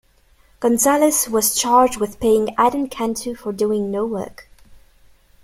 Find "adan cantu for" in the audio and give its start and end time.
2.59-3.51